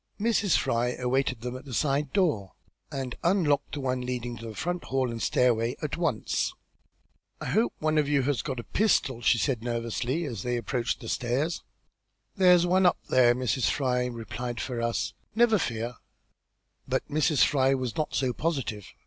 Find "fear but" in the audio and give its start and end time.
15.59-17.07